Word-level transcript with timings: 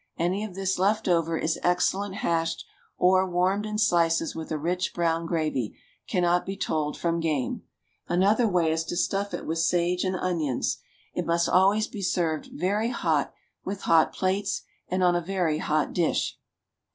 Any 0.17 0.43
of 0.43 0.55
this 0.55 0.79
left 0.79 1.07
over 1.07 1.37
is 1.37 1.59
excellent 1.61 2.15
hashed, 2.15 2.65
or, 2.97 3.29
warmed 3.29 3.67
in 3.67 3.77
slices 3.77 4.33
with 4.33 4.51
a 4.51 4.57
rich 4.57 4.95
brown 4.95 5.27
gravy, 5.27 5.77
cannot 6.07 6.43
be 6.43 6.57
told 6.57 6.97
from 6.97 7.19
game. 7.19 7.61
Another 8.07 8.47
way 8.47 8.71
is 8.71 8.83
to 8.85 8.97
stuff 8.97 9.31
it 9.31 9.45
with 9.45 9.59
sage 9.59 10.03
and 10.03 10.15
onions. 10.15 10.79
It 11.13 11.27
must 11.27 11.47
always 11.47 11.85
be 11.85 12.01
served 12.01 12.49
very 12.51 12.89
hot 12.89 13.31
with 13.63 13.81
hot 13.83 14.11
plates 14.11 14.63
and 14.89 15.03
on 15.03 15.15
a 15.15 15.21
very 15.21 15.59
hot 15.59 15.93
dish. 15.93 16.39